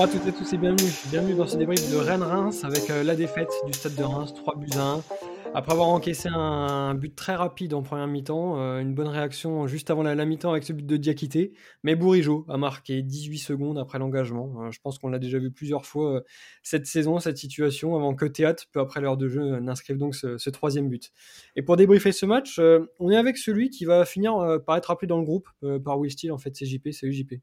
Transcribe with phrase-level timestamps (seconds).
[0.00, 0.90] Bonjour à toutes et tous et bienvenue.
[1.10, 4.56] Bienvenue dans ce débrief de Rennes-Reims avec euh, la défaite du stade de Reims, 3
[4.56, 5.04] buts à 1.
[5.52, 9.90] Après avoir encaissé un but très rapide en première mi-temps, euh, une bonne réaction juste
[9.90, 11.52] avant la, mi-temps avec ce but de Diakité,
[11.82, 14.62] mais Bourigeau a marqué 18 secondes après l'engagement.
[14.62, 16.22] Euh, je pense qu'on l'a déjà vu plusieurs fois
[16.62, 20.48] cette saison, cette situation, avant que Théâtre, peu après l'heure de jeu, n'inscrive donc ce,
[20.48, 21.10] troisième but.
[21.56, 22.58] Et pour débriefer ce match,
[23.00, 25.50] on est avec celui qui va finir par être appelé dans le groupe
[25.84, 27.34] par Will Steele, en fait, c'est JP, salut JP.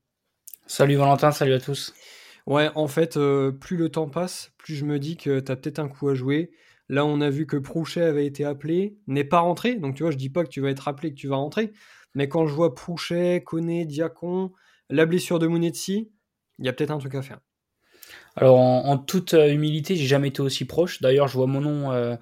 [0.66, 1.94] Salut Valentin, salut à tous.
[2.48, 5.80] Ouais, en fait, euh, plus le temps passe, plus je me dis que t'as peut-être
[5.80, 6.50] un coup à jouer.
[6.88, 9.76] Là, on a vu que Prouchet avait été appelé, n'est pas rentré.
[9.76, 11.74] Donc, tu vois, je dis pas que tu vas être appelé, que tu vas rentrer.
[12.16, 14.54] Mais quand je vois Prouchet, Koné, Diacon,
[14.90, 16.10] la blessure de Mounetsi,
[16.60, 17.40] il y a peut-être un truc à faire.
[18.38, 21.02] Alors en, en toute euh, humilité, j'ai jamais été aussi proche.
[21.02, 22.16] D'ailleurs, je vois mon nom euh,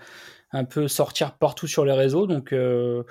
[0.51, 3.03] un peu sortir partout sur les réseaux, donc euh,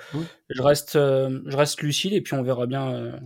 [0.49, 3.19] je reste, je reste lucide et puis on verra bien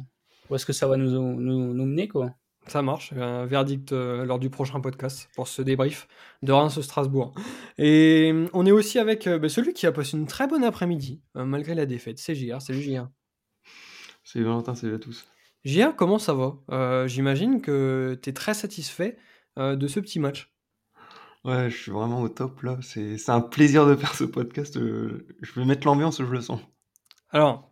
[0.49, 2.35] où est-ce que ça va nous, nous, nous mener quoi.
[2.67, 3.13] Ça marche.
[3.13, 6.07] Un verdict euh, lors du prochain podcast pour ce débrief
[6.43, 7.33] de Reims-Strasbourg.
[7.77, 10.63] Et euh, on est aussi avec euh, bah, celui qui a passé une très bonne
[10.63, 12.19] après-midi, euh, malgré la défaite.
[12.19, 12.61] C'est JR.
[12.61, 13.07] Salut JR.
[14.23, 15.25] Salut Valentin, salut à tous.
[15.65, 17.07] JR, comment ça va?
[17.07, 19.17] J'imagine que tu es très satisfait
[19.57, 20.53] de ce petit match.
[21.43, 22.77] Ouais, je suis vraiment au top là.
[22.81, 24.79] C'est un plaisir de faire ce podcast.
[24.79, 26.61] Je vais mettre l'ambiance, je le sens.
[27.31, 27.69] Alors,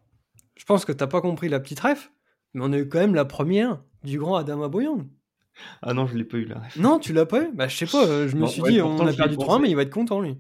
[0.58, 2.12] je pense que t'as pas compris la petite ref,
[2.58, 5.06] mais on a eu quand même la première du grand Adama Boyang.
[5.82, 6.62] Ah non, je l'ai pas eu là.
[6.78, 7.52] Non, tu l'as pas eu?
[7.54, 9.36] Bah, je sais pas, euh, je me Non, suis ouais, dit, pourtant, on a perdu
[9.36, 9.46] pensé.
[9.46, 10.38] 3 mais il va être content, lui.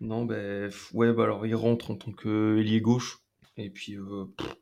[0.00, 3.18] Non, ben f- ouais, bah alors il rentre en tant que ailier gauche
[3.56, 4.54] et puis euh, pff,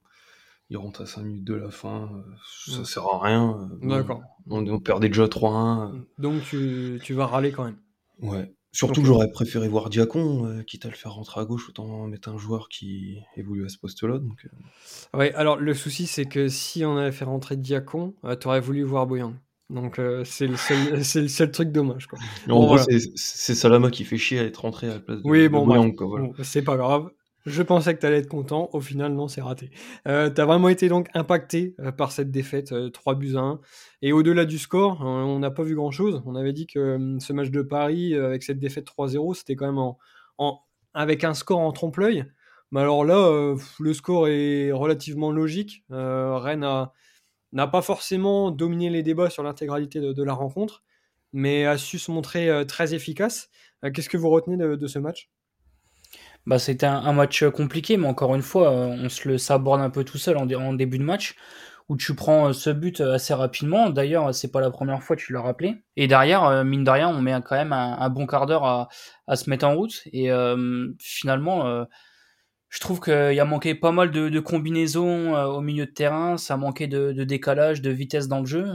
[0.70, 2.10] il rentre à 5 minutes de la fin.
[2.14, 2.22] euh,
[2.68, 2.84] Ça Ouais.
[2.84, 3.68] sert à rien.
[3.82, 4.22] euh, D'accord.
[4.48, 5.92] On, on perdait déjà 3-1.
[5.94, 7.78] euh, Donc, tu, tu vas râler quand même.
[8.20, 8.54] Ouais.
[8.74, 12.06] Surtout que j'aurais préféré voir Diacon, euh, quitte à le faire rentrer à gauche, autant
[12.06, 14.18] mettre un joueur qui évolue à ce poste-là.
[14.18, 18.34] Donc, euh, Ouais, alors le souci, c'est que si on avait fait rentrer Diacon, euh,
[18.34, 19.34] t'aurais voulu voir Boyang.
[19.70, 22.18] Donc, euh, c'est le, seul- c'est le seul truc dommage, quoi.
[22.50, 22.84] en voilà.
[23.16, 25.64] c'est Salama qui fait chier à être rentré à la place de, Oui, de bon,
[25.64, 25.82] voilà.
[25.86, 27.10] Bon, c'est pas grave.
[27.44, 28.70] Je pensais que tu allais être content.
[28.72, 29.70] Au final, non, c'est raté.
[30.08, 33.40] Euh, tu as vraiment été donc impacté euh, par cette défaite, euh, 3 buts à
[33.40, 33.60] 1.
[34.02, 36.22] Et au-delà du score, euh, on n'a pas vu grand-chose.
[36.26, 39.56] On avait dit que euh, ce match de Paris, euh, avec cette défaite 3-0, c'était
[39.56, 39.94] quand même
[40.94, 42.24] avec un score en trompe-l'œil.
[42.74, 45.84] Mais alors là, euh, le score est relativement logique.
[45.92, 46.66] Euh, Rennes
[47.52, 50.82] n'a pas forcément dominé les débats sur l'intégralité de, la rencontre,
[51.32, 53.48] mais a su se montrer euh, très efficace.
[53.84, 55.30] Euh, Qu'est-ce que vous retenez de ce match?
[56.46, 59.88] Bah c'était un, match compliqué, mais encore une fois, euh, on se le saborde un
[59.90, 61.36] peu tout seul en, dé- en début de match
[61.88, 63.90] où tu prends euh, ce but euh, assez rapidement.
[63.90, 65.76] D'ailleurs, c'est pas la première fois, tu l'as rappelé.
[65.96, 69.36] Et derrière, euh, mine de rien, on met quand même un, bon quart d'heure à,
[69.36, 70.02] se mettre en route.
[70.12, 71.84] Et euh, finalement, euh,
[72.68, 76.36] je trouve qu'il y a manqué pas mal de, combinaisons euh, au milieu de terrain.
[76.38, 78.66] Ça manquait de, de décalage, de vitesse dans le jeu.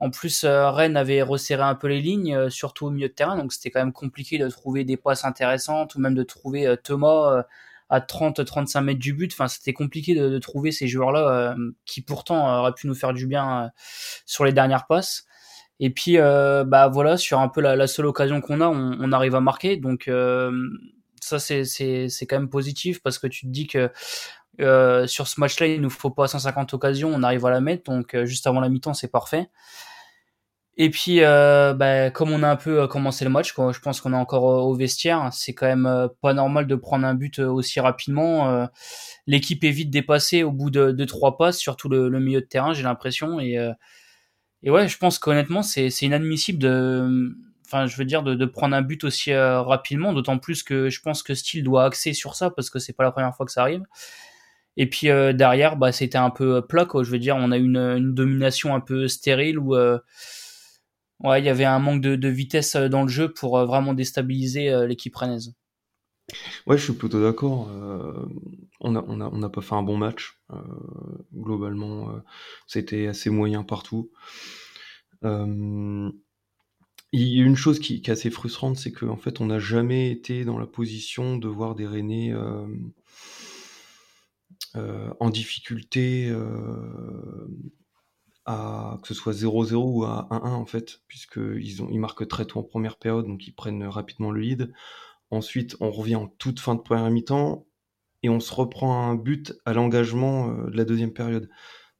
[0.00, 3.14] En plus, euh, Rennes avait resserré un peu les lignes, euh, surtout au milieu de
[3.14, 6.66] terrain, donc c'était quand même compliqué de trouver des passes intéressantes ou même de trouver
[6.66, 7.44] euh, Thomas
[7.90, 9.32] à 30-35 mètres du but.
[9.32, 13.70] Enfin, c'était compliqué de, trouver ces joueurs-là qui pourtant auraient pu nous faire du bien
[14.26, 15.26] sur les dernières passes.
[15.80, 19.34] Et puis, bah voilà, sur un peu la, seule occasion qu'on a, on, on arrive
[19.34, 19.76] à marquer.
[19.76, 20.10] Donc
[21.20, 23.90] ça, c'est quand même positif parce que tu te dis que
[24.60, 27.84] euh, sur ce match-là, il nous faut pas 150 occasions, on arrive à la mettre.
[27.90, 29.48] Donc euh, juste avant la mi-temps, c'est parfait.
[30.76, 34.00] Et puis, euh, bah, comme on a un peu commencé le match, quoi, je pense
[34.00, 35.28] qu'on est encore au vestiaire.
[35.32, 38.68] C'est quand même pas normal de prendre un but aussi rapidement.
[39.28, 42.72] L'équipe est vite dépassée au bout de, trois passes, surtout le, le milieu de terrain,
[42.72, 43.38] j'ai l'impression.
[43.38, 43.56] Et,
[44.64, 48.74] et ouais, je pense qu'honnêtement, c'est inadmissible de, enfin, je veux dire, de, de prendre
[48.74, 50.12] un but aussi rapidement.
[50.12, 53.04] D'autant plus que je pense que Steele doit axer sur ça parce que c'est pas
[53.04, 53.84] la première fois que ça arrive.
[54.76, 57.04] Et puis euh, derrière, bah, c'était un peu plat, quoi.
[57.04, 59.98] Je veux dire, on a une, une domination un peu stérile où euh,
[61.20, 63.94] ouais, il y avait un manque de, vitesse euh, dans le jeu pour euh, vraiment
[63.94, 65.54] déstabiliser euh, l'équipe rennaise.
[66.66, 67.68] Ouais, je suis plutôt d'accord.
[67.70, 68.26] euh,
[68.80, 70.38] on a, on a, on n'a pas fait un bon match.
[70.52, 70.56] euh,
[71.34, 72.18] globalement, euh,
[72.66, 74.10] c'était assez moyen partout.
[75.24, 76.10] Euh,
[77.12, 79.60] il y a une chose qui, qui est assez frustrante, c'est qu'en fait, on n'a
[79.60, 82.66] jamais été dans la position de voir des Rennais euh, euh,
[84.74, 87.46] en difficulté, euh,
[88.46, 92.60] à, que ce soit 0-0 ou à 1-1 en fait, puisqu'ils ils marquent très tôt
[92.60, 94.72] en première période, donc ils prennent rapidement le lead.
[95.30, 97.66] Ensuite, on revient en toute fin de première mi-temps
[98.22, 101.48] et on se reprend un but à l'engagement euh, de la deuxième période.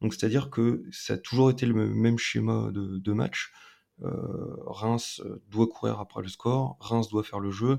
[0.00, 3.52] Donc, c'est-à-dire que ça a toujours été le même schéma de, match.
[4.02, 7.78] Euh, Reims euh, doit courir après le score, Reims doit faire le jeu,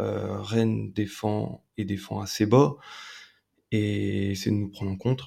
[0.00, 2.76] euh, Rennes défend et défend assez bas
[3.72, 5.22] et c'est de nous prendre en compte.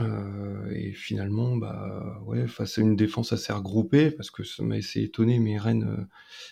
[0.00, 4.76] Euh, et finalement, bah ouais, face à une défense assez regroupée, parce que ça m'a
[4.76, 6.04] assez étonné, mais Rennes euh,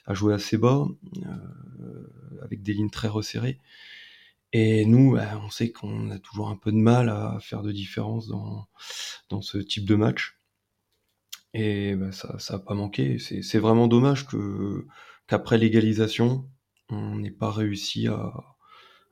[0.06, 0.86] a joué assez bas,
[1.26, 3.60] euh, avec des lignes très resserrées.
[4.52, 7.72] Et nous, bah, on sait qu'on a toujours un peu de mal à faire de
[7.72, 8.68] différence dans,
[9.30, 10.38] dans ce type de match.
[11.54, 13.18] Et bah, ça n'a pas manqué.
[13.18, 14.26] C'est vraiment dommage
[15.26, 16.48] qu'après l'égalisation,
[16.90, 18.51] on n'ait pas réussi à,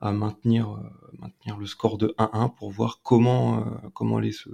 [0.00, 4.48] à maintenir, euh, maintenir le score de 1-1 pour voir comment, euh, comment allait se,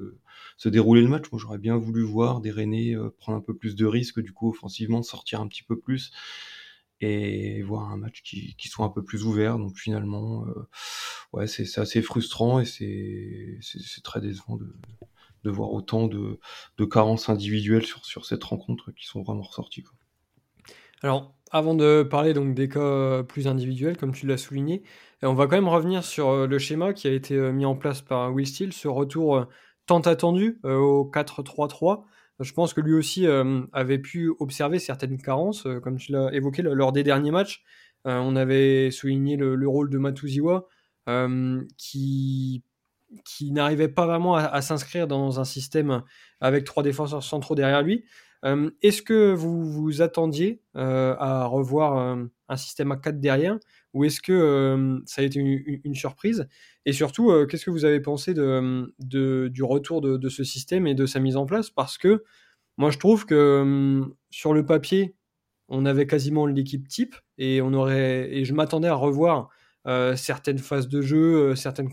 [0.56, 1.30] se dérouler le match.
[1.30, 4.32] Moi, j'aurais bien voulu voir des Rennais euh, prendre un peu plus de risques, du
[4.32, 6.12] coup, offensivement, sortir un petit peu plus
[7.00, 9.58] et voir un match qui, qui soit un peu plus ouvert.
[9.58, 10.46] Donc finalement,
[11.34, 13.60] ouais, c'est assez frustrant et c'est
[14.02, 14.74] très décevant de,
[15.44, 16.40] de voir autant de,
[16.78, 19.82] de carences individuelles sur, sur cette rencontre qui sont vraiment ressorties.
[19.82, 19.92] Quoi.
[21.02, 24.82] Alors, avant de parler donc des cas plus individuels, comme tu l'as souligné,
[25.22, 27.74] on va quand même revenir sur euh, le schéma qui a été euh, mis en
[27.74, 29.44] place par Will Steele, ce retour euh,
[29.86, 32.04] tant attendu au 4-3-3.
[32.40, 33.24] Je pense que lui aussi
[33.72, 37.62] avait pu observer certaines carences, comme tu l'as évoqué lors des derniers matchs.
[38.04, 40.66] on avait souligné le, rôle de Matuziwa,
[41.78, 42.64] qui,
[43.24, 46.02] qui n'arrivait pas vraiment à, s'inscrire dans un système
[46.40, 48.04] avec trois défenseurs centraux derrière lui.
[48.82, 53.58] Est-ce que vous vous attendiez à revoir un système à 4 derrière
[53.96, 56.46] ou est-ce que euh, ça a été une, surprise?
[56.84, 61.06] Et surtout, euh, qu'est-ce que vous avez pensé du retour de, ce système et de
[61.06, 61.70] sa mise en place?
[61.70, 62.22] Parce que
[62.76, 65.16] moi, je trouve que euh, sur le papier,
[65.68, 69.48] on avait quasiment l'équipe type et on aurait et je m'attendais à revoir
[70.16, 71.88] certaines phases de jeu, certaines,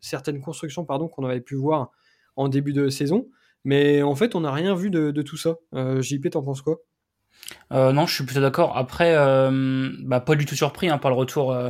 [0.00, 1.92] certaines constructions qu'on avait pu voir
[2.34, 3.28] en début de saison.
[3.68, 5.56] Mais en fait, on n'a rien vu de, tout ça.
[5.74, 6.78] JP, t'en penses quoi?
[7.70, 8.78] Euh, non, je suis plutôt d'accord.
[8.78, 11.68] Après, euh, bah, pas du tout surpris hein, par le retour euh,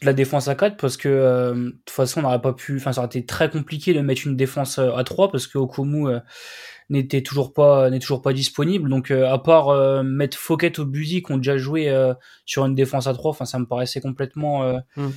[0.00, 2.78] de la défense à 4 parce que de toute façon, on n'aurait pas pu.
[2.78, 6.08] Enfin, ça aurait été très compliqué de mettre une défense à 3 parce que Okumu
[6.90, 8.90] n'était toujours pas n'est toujours pas disponible.
[8.90, 11.88] Donc, à part mettre Fouquet au Buzy qui ont déjà joué
[12.46, 15.08] sur une défense à 3, enfin, ça me paraissait complètement mm.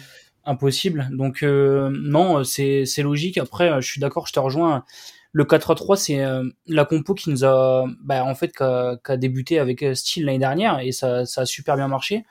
[0.46, 1.10] impossible.
[1.14, 3.40] Donc, non, c'est c'est logique.
[3.40, 4.84] Après, je suis d'accord, je te rejoins
[5.34, 9.84] le 4-3, c'est euh, la compo qui nous a, bah, en fait, qui débuté avec
[9.84, 12.26] euh, Steel l'année dernière et ça, ça, a super bien marché,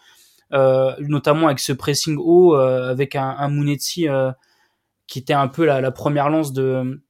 [0.53, 4.07] euh, notamment avec ce pressing haut, euh, avec un, un Munetsi
[5.07, 7.03] qui était un peu la, la première lance de,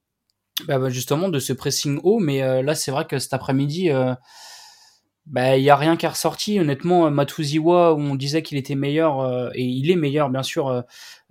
[0.65, 2.19] bah, bah justement, de ce pressing haut.
[2.19, 3.89] Mais là, c'est vrai que cet après-midi,
[5.27, 6.59] bah il y a rien qui est ressorti.
[6.59, 10.67] Honnêtement Matuziwa où on disait qu'il était meilleur euh, et il est meilleur bien sûr
[10.67, 10.81] euh,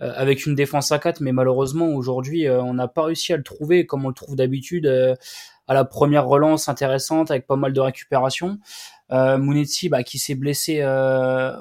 [0.01, 3.43] euh, avec une défense à 4 mais malheureusement aujourd'hui on n'a pas réussi à le
[3.43, 4.87] trouver comme on le trouve d'habitude
[5.67, 8.59] à la première relance intéressante avec pas mal de récupération
[9.11, 10.81] euh, Munetsi bah, qui s'est blessé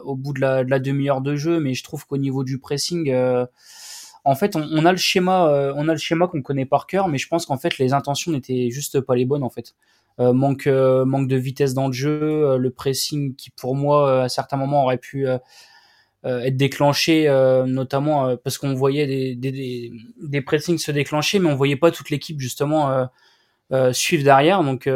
[0.04, 2.58] au bout de la, de la demi-heure de jeu mais je trouve qu'au niveau du
[2.60, 3.12] pressing
[4.24, 7.08] en fait on, on, a le schéma on a le schéma qu'on connaît par cœur
[7.08, 9.74] mais je pense qu'en fait les intentions n'étaient juste pas les bonnes en fait.
[9.74, 14.24] euh, manque euh, manque de vitesse dans le jeu, euh, le pressing qui pour moi
[14.24, 15.26] à certains moments aurait pu
[16.22, 17.28] être déclenché,
[17.66, 22.38] notamment parce qu'on voyait des, des, pressings se déclencher, mais on voyait pas toute l'équipe
[22.38, 23.08] justement
[23.92, 24.62] suivre derrière.
[24.62, 24.86] Donc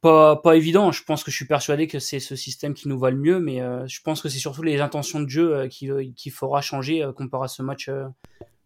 [0.00, 0.92] pas, pas évident.
[0.92, 3.38] Je pense que je suis persuadé que c'est ce système qui nous va le mieux,
[3.38, 7.44] mais je pense que c'est surtout les intentions de jeu qui, qui fera changer comparé
[7.44, 7.90] à ce match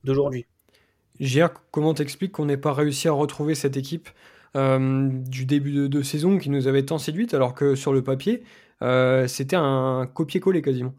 [0.05, 0.47] d'aujourd'hui.
[1.19, 4.13] Gérard, comment t'expliques qu'on n'ait pas réussi à retrouver cette équipe euh,
[4.55, 8.43] du début de, saison qui nous avait tant séduite, alors que sur le papier,
[8.83, 10.95] euh, c'était un copier-coller quasiment.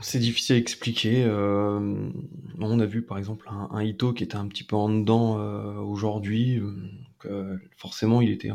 [0.00, 1.24] C'est difficile à expliquer.
[1.24, 2.10] Euh,
[2.58, 5.36] on a vu par exemple un, Ito qui était un petit peu en dedans
[5.84, 6.60] aujourd'hui.
[7.76, 8.50] forcément, il était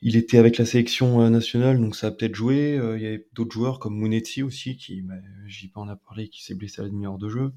[0.00, 2.80] il était avec la sélection nationale, donc ça a peut-être joué.
[2.96, 5.14] il y avait d'autres joueurs comme Munetsi aussi, qui, bah,
[5.46, 7.52] j'y pas en a parlé, qui s'est blessé à la demi-heure de jeu.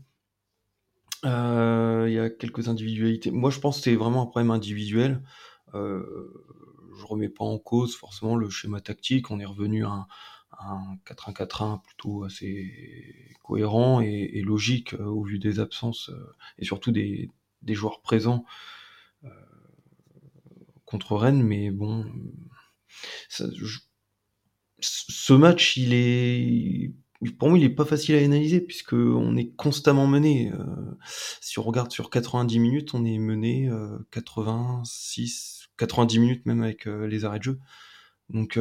[1.26, 3.32] Euh, il y a quelques individualités.
[3.32, 5.24] Moi, je pense que c'est vraiment un problème individuel.
[5.74, 6.32] Euh,
[6.98, 9.32] je remets pas en cause forcément le schéma tactique.
[9.32, 10.08] On est revenu à
[10.60, 16.12] un, 4-1-4-1 plutôt assez cohérent et, logique euh, au vu des absences
[16.60, 17.30] et surtout des,
[17.68, 18.46] joueurs présents
[20.86, 21.44] contre Rennes.
[21.44, 22.06] Mais bon,
[23.30, 26.94] ce match, il est
[27.32, 30.52] pour moi, il est pas facile à analyser puisque on est constamment mené.
[30.52, 30.66] Euh,
[31.42, 33.70] si on regarde sur 90 minutes, on est mené
[34.12, 37.60] 86, euh, 90 minutes même avec euh, les arrêts de jeu.
[38.32, 38.58] Donc,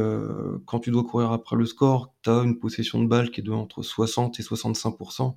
[0.67, 3.43] quand tu dois courir après le score, tu as une possession de balle qui est
[3.43, 5.35] de entre 60 et 65%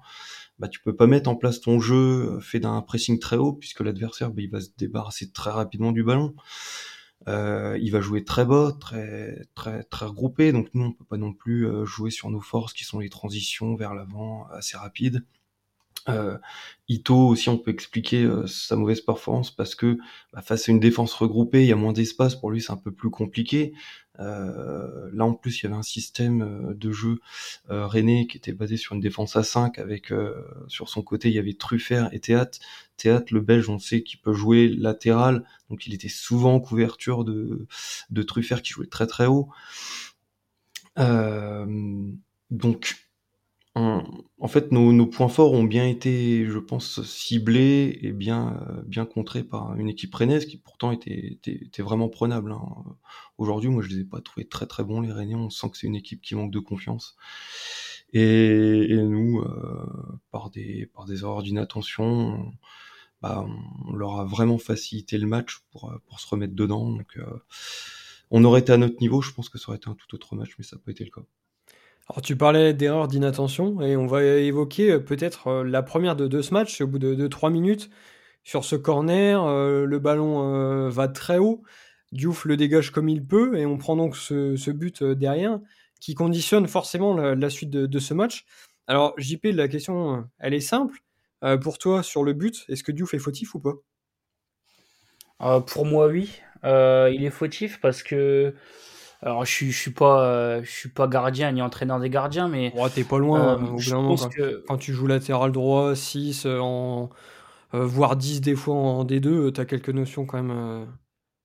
[0.60, 3.80] bah, tu peux pas mettre en place ton jeu fait d'un pressing très haut puisque
[3.80, 6.36] l'adversaire bah, il va se débarrasser très rapidement du ballon.
[7.28, 11.18] Euh, il va jouer très bas, très très très regroupé, donc nous on peut pas
[11.18, 15.26] non plus euh, jouer sur nos forces qui sont les transitions vers l'avant assez rapides.
[16.10, 16.38] Euh,
[16.90, 19.98] Ito aussi, on peut expliquer euh, sa mauvaise performance parce que
[20.32, 22.36] bah, face à une défense regroupée, il y a moins d'espace.
[22.36, 23.74] Pour lui, c'est un peu plus compliqué.
[24.20, 27.20] Euh, là, en plus, il y avait un système euh, de jeu
[27.70, 30.14] René qui était basé sur une défense à 5 avec
[30.68, 32.60] sur son côté, il y avait Truffert et Théâtre.
[32.96, 37.26] Théâtre, le Belge, on sait qu'il peut jouer latéral, donc il était souvent en couverture
[37.26, 37.68] de,
[38.10, 39.50] de Truffert qui jouait très très haut.
[42.50, 43.07] donc
[43.78, 49.06] en fait, nos, points forts ont bien été, je pense, ciblés et bien, euh, bien
[49.06, 51.40] contrés par une équipe rennaise qui pourtant était,
[51.80, 52.52] vraiment prenable.
[52.52, 52.84] Hein.
[53.38, 55.36] Aujourd'hui, moi, je les ai pas trouvés très très bons les Rennais.
[55.36, 57.18] On sent que c'est une équipe qui manque de confiance.
[58.14, 59.86] Et, nous, euh,
[60.32, 62.54] par des par des erreurs d'inattention,
[63.22, 63.46] bah,
[63.88, 66.92] on leur a vraiment facilité le match pour pour se remettre dedans.
[66.92, 67.26] Donc, euh,
[68.32, 70.36] on aurait été à notre niveau, je pense que ça aurait été un tout autre
[70.36, 71.22] match, mais ça n'a pas été le cas.
[72.10, 76.42] Alors tu parlais d'erreur d'inattention et on va évoquer euh, peut-être euh, la première de,
[76.42, 77.90] ce match au bout de, trois minutes.
[78.46, 81.64] Sur ce corner, euh, le ballon va très haut,
[82.14, 85.60] Diouf le dégage comme il peut et on prend donc ce, but derrière
[86.00, 88.46] qui conditionne forcément la, suite de, ce match.
[88.88, 91.00] Alors JP, la question elle est simple.
[91.62, 93.74] pour toi sur le but, est-ce que Diouf est fautif ou pas?
[95.66, 98.56] Pour moi oui, il est fautif parce que
[99.22, 102.48] alors je suis je suis pas euh, je suis pas gardien ni entraîneur des gardiens
[102.48, 104.64] mais oh, t'es pas loin euh, au bout quand, que...
[104.68, 107.10] quand, tu joues latéral droit 6 euh, en
[107.74, 110.88] voire 10 des fois en D2 t'as quelques notions quand même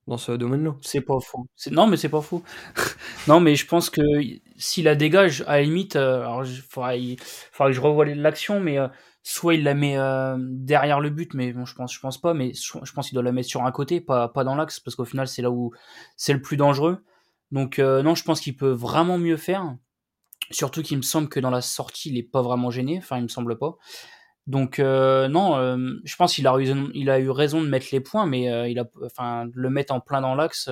[0.08, 0.74] dans ce domaine-là.
[0.80, 1.46] C'est pas faux.
[1.70, 2.42] Non mais c'est pas faux.
[3.28, 4.02] non mais je pense que
[4.56, 7.16] s'il la dégage à la limite alors il faudrait,
[7.56, 8.78] que je revoie l'action mais
[9.22, 9.96] soit il la met
[10.38, 13.22] derrière le but mais bon je pense je pense pas mais je pense qu'il doit
[13.22, 15.72] la mettre sur un côté pas pas dans l'axe parce qu'au final c'est là où
[16.16, 17.02] c'est le plus dangereux.
[17.52, 19.76] Donc euh, non, je pense qu'il peut vraiment mieux faire.
[20.50, 22.98] Surtout qu'il me semble que dans la sortie, il est pas vraiment gêné.
[22.98, 23.76] Enfin, il me semble pas.
[24.46, 27.86] Donc euh, non, euh, je pense qu'il a, eu, il a eu raison de mettre
[27.92, 30.68] les points, mais il a, enfin, le mettre en plein dans l'axe,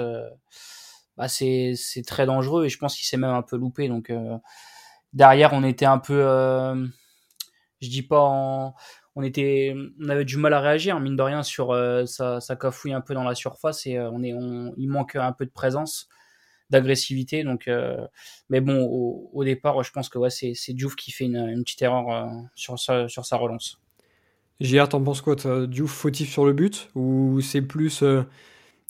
[1.17, 3.87] bah, c'est, très dangereux et je pense qu'il s'est même un peu loupé.
[3.89, 4.11] Donc
[5.13, 6.23] derrière, on était un peu,
[7.81, 8.75] je dis pas en,
[9.15, 11.69] on était, on avait du mal à réagir, mine de rien, sur
[12.07, 15.33] ça, ça cafouille un peu dans la surface et on est, on, il manque un
[15.33, 16.09] peu de présence
[16.71, 17.45] d'agressivité.
[17.45, 18.07] Donc, euh,
[18.49, 18.85] mais bon,
[19.33, 22.27] au, départ, je pense que ouais, c'est, c'est Diouf qui fait une, petite erreur euh,
[22.55, 23.81] sur, sa, sur sa relance.
[24.61, 25.37] JR, t'en penses quoi
[25.67, 26.91] Diouf fautif sur le but?
[26.95, 28.23] Ou c'est plus euh,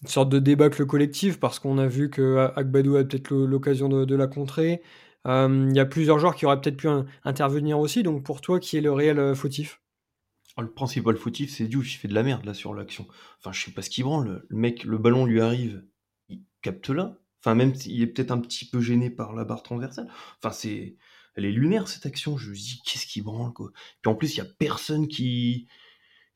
[0.03, 1.39] une sorte de débâcle collectif?
[1.41, 4.83] Parce qu'on a vu que Agbadou a peut-être l'occasion de, la contrer
[5.27, 6.89] Il y a plusieurs joueurs qui auraient peut-être pu
[7.25, 8.03] intervenir aussi.
[8.03, 9.81] Donc pour toi, qui est le réel fautif?
[10.59, 13.07] Le principal fautif, c'est Diouf, il fait de la merde là sur l'action.
[13.39, 14.45] Enfin, je sais pas ce qu'il branle.
[14.49, 15.85] Le mec, le ballon lui arrive,
[16.29, 17.20] il capte là.
[17.41, 20.09] Enfin, même s'il est peut-être un petit peu gêné par la barre transversale.
[20.39, 20.97] Enfin, c'est,
[21.35, 22.37] elle est lunaire cette action.
[22.37, 23.71] Je me dis, qu'est-ce qui branle, quoi.
[24.03, 25.67] Puis en plus, il y a personne qui,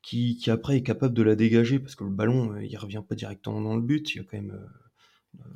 [0.02, 3.02] qui, qui après est capable de la dégager parce que le ballon, euh, il revient
[3.06, 4.14] pas directement dans le but.
[4.14, 5.48] Il y a quand même euh, euh,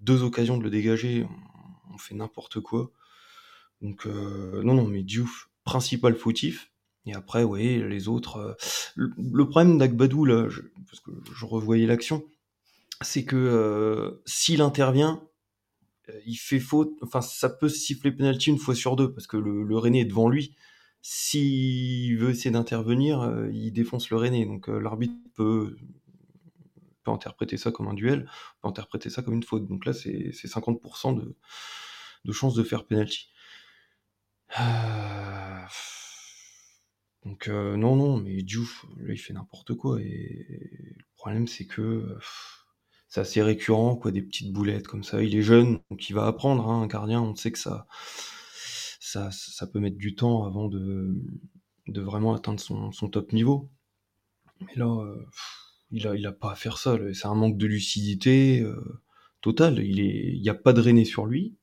[0.00, 1.26] deux occasions de le dégager.
[1.92, 2.92] On, fait n'importe quoi.
[3.82, 6.70] Donc, non, non, mais Diouf, principal fautif.
[7.06, 8.56] Et après, oui, les autres.
[8.94, 10.46] le, problème d'Agbadou, là,
[10.86, 12.24] parce que je revoyais l'action,
[13.02, 15.22] c'est que euh, s'il intervient,
[16.08, 16.92] euh, il fait faute.
[17.02, 20.28] Enfin, ça peut siffler penalty une fois sur deux parce que le, René est devant
[20.28, 20.56] lui.
[21.00, 24.46] S'il veut essayer d'intervenir, euh, il défonce le René.
[24.46, 25.76] Donc l'arbitre peut,
[27.04, 28.28] peut interpréter ça comme un duel,
[28.62, 29.66] peut interpréter ça comme une faute.
[29.68, 31.36] Donc là, c'est 50% de,
[32.24, 33.30] de chance de faire penalty.
[37.24, 40.00] Donc non, non, mais Diouf, là, il fait n'importe quoi.
[40.00, 40.46] Et
[40.96, 42.18] le problème, c'est que
[43.08, 45.22] c'est assez récurrent, quoi, des petites boulettes comme ça.
[45.22, 47.86] Il est jeune, donc il va apprendre, hein, un gardien, on sait que ça,
[49.00, 51.14] ça, ça peut mettre du temps avant de,
[51.88, 53.70] vraiment atteindre son, son top niveau.
[54.60, 55.26] Mais là, euh,
[55.90, 56.98] il a, il a pas à faire ça.
[57.14, 59.02] C'est un manque de lucidité euh,
[59.40, 59.78] total.
[59.78, 61.56] Il est, il a pas de René sur lui.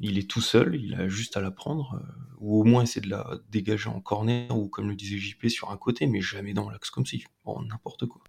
[0.00, 0.74] Il est tout seul.
[0.74, 4.00] Il a juste à la prendre, euh, ou au moins essayer de la dégager en
[4.00, 7.24] corner ou comme le disait JP sur un côté, mais jamais dans l'axe comme si,
[7.44, 8.22] bon, n'importe quoi.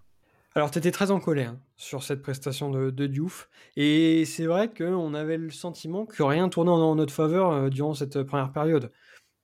[0.56, 3.50] Alors, tu étais très en colère sur cette prestation de, Diouf.
[3.76, 7.96] Et c'est vrai qu'on avait le sentiment que rien tournait en, notre faveur euh, durant
[7.96, 8.92] cette première période.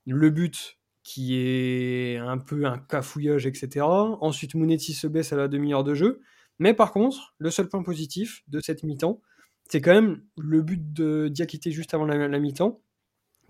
[0.06, 3.86] Le but qui est un peu un cafouillage, etc.
[4.22, 6.22] Ensuite, Mounetti se baisse à la demi-heure de jeu.
[6.60, 9.20] Mais par contre, le seul point positif de cette mi-temps,
[9.70, 12.82] c'est quand même le but de Diakité juste avant la, la mi-temps,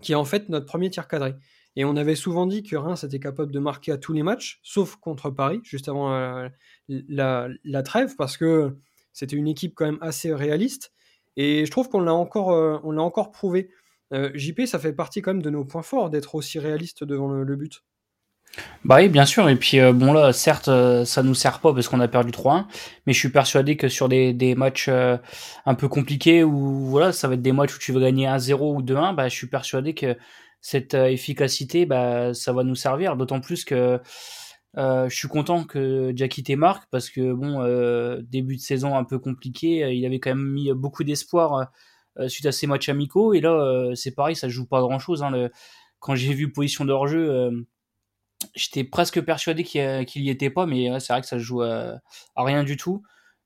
[0.00, 1.34] qui est en fait notre premier tir cadré.
[1.76, 4.60] Et on avait souvent dit que Reims était capable de marquer à tous les matchs,
[4.62, 6.48] sauf contre Paris, juste avant euh,
[6.88, 8.76] la, trêve, parce que
[9.12, 10.92] c'était une équipe quand même assez réaliste.
[11.36, 13.70] Et je trouve qu'on l'a encore, euh, encore prouvé.
[14.12, 17.28] Euh, JP, ça fait partie quand même de nos points forts d'être aussi réaliste devant
[17.28, 17.84] le, but.
[18.84, 19.48] Bah oui, bien sûr.
[19.48, 20.68] Et puis bon là, certes,
[21.04, 22.66] ça nous sert pas parce qu'on a perdu 3-1,
[23.06, 27.34] mais je suis persuadé que sur des, matchs un peu compliqués où voilà, ça va
[27.34, 30.16] être des matchs où tu veux gagner 1-0 ou 2-1, bah je suis persuadé que
[30.60, 33.16] cette efficacité, bah ça va nous servir.
[33.16, 34.00] D'autant plus que
[34.76, 37.64] je suis content que Jackie marque parce que bon,
[38.22, 41.70] début de saison un peu compliqué, il avait quand même mis beaucoup d'espoir
[42.28, 45.22] suite à ces matchs amicaux et là c'est pareil, ça joue pas grand chose.
[45.22, 45.48] Hein.
[45.98, 47.66] Quand j'ai vu position de hors-jeu
[48.54, 52.00] j'étais presque persuadé qu'il y était pas, mais c'est vrai que ça joue à,
[52.36, 53.02] rien du tout.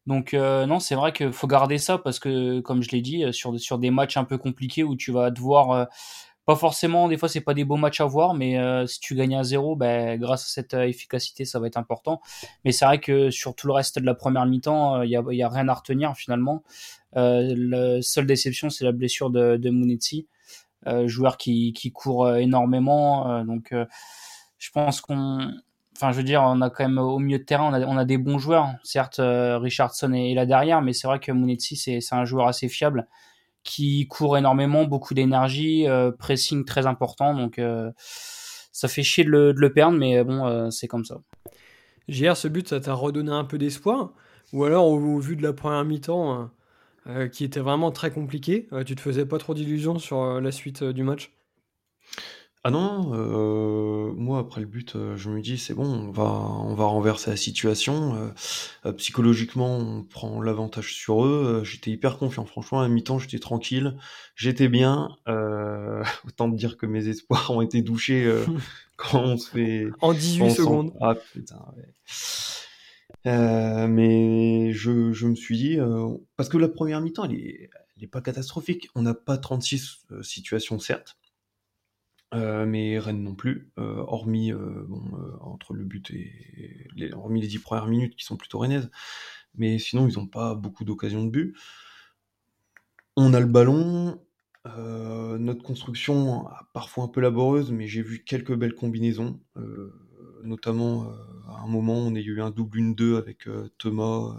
[0.07, 3.25] Donc euh, non, c'est vrai qu'il faut garder ça parce que, comme je l'ai dit,
[3.33, 5.85] sur, sur des matchs un peu compliqués où tu vas devoir, euh,
[6.47, 9.15] pas forcément, des fois c'est pas des beaux matchs à voir, mais euh, si tu
[9.15, 12.21] gagnes à zéro, ben, grâce à cette efficacité, ça va être important.
[12.65, 15.23] Mais c'est vrai que sur tout le reste de la première mi-temps, il y a,
[15.31, 16.63] y, a, rien à retenir finalement.
[17.15, 23.73] la seule déception, c'est la blessure de, de joueur qui, court énormément, donc
[24.59, 25.53] je pense qu'on,
[25.97, 28.05] enfin, je veux dire, on a quand même au milieu de terrain, on a, a
[28.05, 28.75] des bons joueurs.
[28.83, 32.49] Certes, euh, Richardson est, là derrière, mais c'est vrai que Munetsi, c'est, c'est un joueur
[32.49, 33.07] assez fiable
[33.65, 37.35] qui court énormément, beaucoup d'énergie, euh, pressing très important.
[37.35, 41.21] Donc, euh, ça fait chier de le, perdre, mais bon, c'est comme ça.
[42.09, 44.13] JR, ce but, ça t'a redonné un peu d'espoir?
[44.53, 46.51] Ou alors, au, vu de la première mi-temps,
[47.33, 51.05] qui était vraiment très compliquée, tu te faisais pas trop d'illusions sur la suite du
[51.05, 51.33] match?
[52.67, 56.23] Ah non, euh, moi après le but, euh, je me dis: «C'est bon, on va
[56.23, 58.33] on va renverser la situation»,
[58.87, 62.47] euh, psychologiquement, on prend l'avantage sur eux, j'étais hyper confiant.
[62.47, 63.99] Franchement, à mi-temps, j'étais tranquille,
[64.35, 65.11] j'étais bien,
[66.27, 68.33] autant te dire que mes espoirs ont été douchés,
[68.97, 70.95] quand on se fait En 18 secondes.
[71.03, 71.61] ah putain,
[73.27, 73.89] ouais.
[73.89, 75.79] mais je je me suis dit,
[76.39, 78.89] parce que la première mi-temps, elle est elle est pas catastrophique.
[78.95, 81.17] On n'a pas 36, situations certes.
[82.35, 85.03] Euh, mais Rennes non plus, euh, hormis euh, bon,
[85.41, 86.33] entre le but et
[86.97, 88.91] les, hormis les dix premières minutes qui sont plutôt rennaises,
[89.55, 91.57] mais sinon ils n'ont pas beaucoup d'occasions de but.
[93.17, 94.21] On a le ballon,
[94.67, 99.41] notre construction parfois un peu laboreuse, mais j'ai vu quelques belles combinaisons,
[100.43, 101.13] notamment
[101.49, 104.37] à un moment on a eu un double 1-2 avec Thomas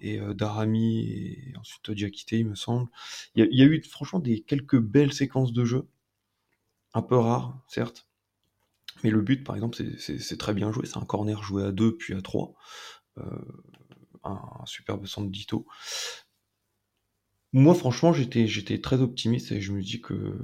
[0.00, 2.88] et Darami et ensuite Diakité il me semble.
[3.34, 5.88] Il y, a eu franchement des quelques belles séquences de jeu
[6.94, 8.08] un peu rare, certes.
[9.02, 10.86] Mais le but, par exemple, c'est très bien joué.
[10.86, 12.54] C'est un corner joué à 2 puis à 3.
[13.18, 13.24] Euh,
[14.24, 15.66] un, superbe centre d'Ito.
[17.52, 20.34] Moi, franchement, j'étais très optimiste et je me dis que,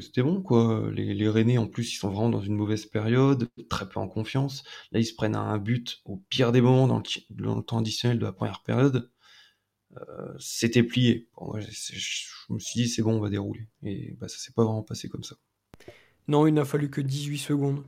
[0.00, 0.90] c'était bon, quoi.
[0.92, 4.08] Les, les Rennais, en plus, ils sont vraiment dans une mauvaise période, très peu en
[4.08, 4.62] confiance.
[4.92, 8.24] Là, ils se prennent un but au pire des moments dans le, temps additionnel de
[8.24, 9.10] la première période.
[9.96, 11.28] Euh, c'était plié.
[11.58, 13.68] je, me suis dit, c'est bon, on va dérouler.
[13.82, 15.36] Et bah, ça s'est pas vraiment passé comme ça.
[16.28, 17.82] Non, il n'a fallu que 18 secondes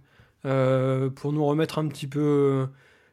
[0.46, 2.66] euh, pour nous remettre un petit peu euh,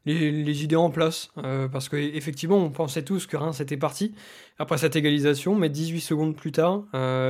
[0.06, 1.32] les, idées en place.
[1.38, 4.16] Euh, parce qu'effectivement, on pensait tous que Reims était parti
[4.58, 6.86] après cette égalisation, mais 18 secondes plus tard,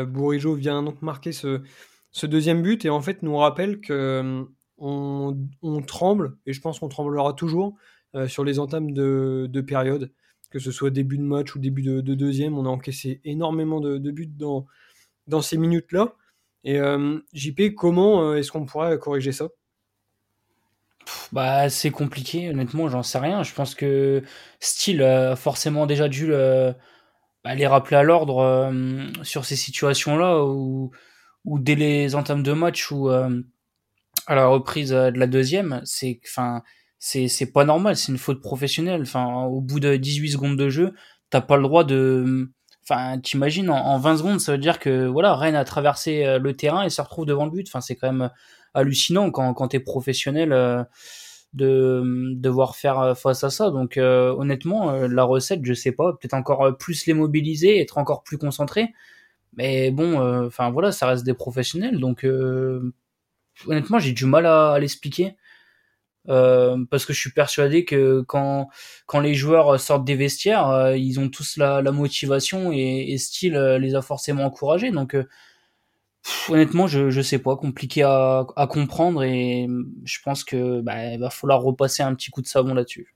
[0.07, 1.61] Bourigeau vient donc marquer ce,
[2.23, 4.45] deuxième but et en fait nous rappelle que
[4.79, 7.75] on, tremble, et je pense qu'on tremblera toujours,
[8.27, 10.11] sur les entames de, période,
[10.51, 12.57] que ce soit début de match ou début de, deuxième.
[12.57, 14.67] On a encaissé énormément de, buts dans,
[15.27, 16.13] dans ces minutes-là.
[16.63, 19.47] Et euh, JP, comment euh, est-ce qu'on pourrait corriger ça?
[21.31, 23.43] Bah, c'est compliqué, honnêtement, j'en sais rien.
[23.43, 24.23] Je pense que
[24.59, 30.91] Steele a forcément déjà dû bah, les rappeler à l'ordre euh, sur ces situations-là ou
[31.45, 33.29] dès les entames de match ou à
[34.35, 36.61] la reprise de la deuxième, c'est enfin
[36.99, 39.01] c'est pas normal, c'est une faute professionnelle.
[39.03, 40.93] Enfin, au bout de 18 secondes de jeu,
[41.29, 42.51] t'as pas le droit de
[42.89, 46.39] Enfin, t'imagines, en, en 20 secondes, ça veut dire que voilà, Rennes a traversé euh,
[46.39, 47.67] le terrain et se retrouve devant le but.
[47.67, 48.29] Enfin, c'est quand même euh,
[48.73, 50.83] hallucinant quand, quand t'es professionnel euh,
[51.51, 53.71] de devoir faire face à ça.
[53.71, 58.37] Donc, honnêtement, la recette, je sais pas, peut-être encore plus les mobiliser, être encore plus
[58.37, 58.93] concentré.
[59.53, 61.99] Mais bon, enfin voilà, ça reste des professionnels.
[61.99, 62.27] Donc,
[63.65, 65.35] honnêtement, j'ai du mal à l'expliquer.
[66.29, 68.69] Euh, parce que je suis persuadé que quand
[69.05, 73.55] quand les joueurs sortent des vestiaires, euh, ils ont tous la, motivation et, et Style
[73.55, 74.91] euh, les a forcément encouragés.
[74.91, 75.15] Donc
[76.49, 79.67] honnêtement, je je sais pas, compliqué à, comprendre et
[80.03, 83.13] je pense que bah, va falloir repasser un petit coup de savon là-dessus.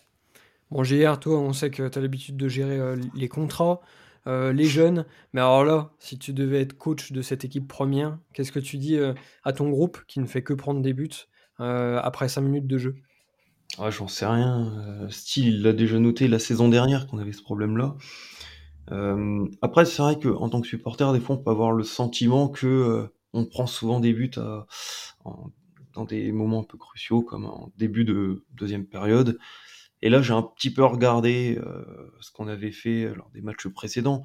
[0.71, 2.79] Bon, GR, toi, on sait que tu as l'habitude de gérer
[3.13, 3.81] les contrats,
[4.25, 5.05] les jeunes.
[5.33, 8.77] Mais alors là, si tu devais être coach de cette équipe première, qu'est-ce que tu
[8.77, 8.97] dis
[9.43, 11.27] à ton groupe qui ne fait que prendre des buts?
[11.61, 12.95] Après 5 minutes de jeu
[13.77, 14.73] ah, J'en sais rien.
[14.77, 17.95] Euh, Style, il l'a déjà noté la saison dernière qu'on avait ce problème-là.
[18.91, 22.49] Euh, après, c'est vrai qu'en tant que supporter, des fois, on peut avoir le sentiment
[22.49, 24.31] que on prend souvent des buts
[25.93, 29.37] dans des moments un peu cruciaux, comme en début de deuxième période.
[30.01, 33.67] Et là, j'ai un petit peu regardé euh, ce qu'on avait fait lors des matchs
[33.67, 34.23] précédents.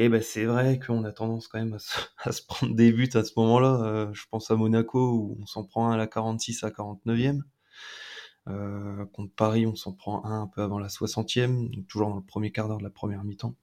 [0.00, 1.74] Et ben, c'est vrai qu'on a tendance quand même
[2.18, 3.82] à se, prendre des buts à ce moment-là.
[3.82, 7.40] Euh, je pense à Monaco où on s'en prend un à la 46 à 49e.
[8.46, 12.16] Euh, contre Paris, on s'en prend un un peu avant la 60e, donc toujours dans
[12.16, 13.56] le premier quart d'heure de la première mi-temps.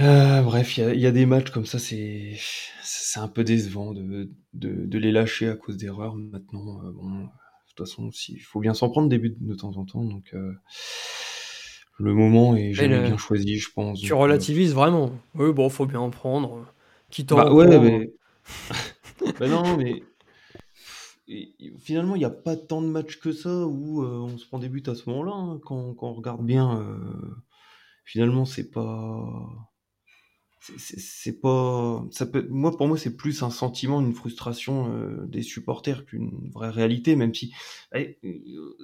[0.00, 2.36] Euh, bref, il y, a, des matchs comme ça, c'est
[3.14, 6.16] un peu décevant de, de, les lâcher à cause d'erreurs.
[6.16, 7.28] Maintenant, bon, de
[7.68, 10.34] toute façon, il faut bien s'en prendre des buts de temps en temps, donc
[11.98, 13.06] le moment est jamais le...
[13.06, 14.00] bien choisi, je pense.
[14.00, 14.74] Tu donc, relativises euh...
[14.74, 15.12] vraiment.
[15.34, 16.66] Oui, bon, faut bien en prendre.
[17.10, 18.12] Qui t'en bah, ouais, mais...
[19.38, 20.02] bah non, mais
[21.26, 24.46] et, finalement, il n'y a pas tant de matchs que ça où euh, on se
[24.46, 25.32] prend des buts à ce moment-là.
[25.32, 27.36] Hein, quand, quand, on regarde bien, euh,
[28.04, 29.48] finalement, c'est pas.
[30.78, 32.04] C'est pas.
[32.10, 36.50] Ça peut, moi, pour moi, c'est plus un sentiment, une frustration euh, des supporters qu'une
[36.52, 37.52] vraie réalité, même si.
[37.94, 38.18] Eh,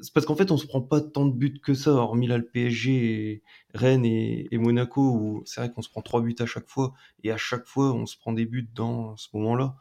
[0.02, 2.36] c'est parce qu'en fait, on se prend pas tant de buts que ça, hormis là
[2.36, 6.68] le PSG, Rennes et, Monaco, où c'est vrai qu'on se prend trois buts à chaque
[6.68, 6.92] fois,
[7.24, 9.76] et à chaque fois, on se prend des buts dans ce moment-là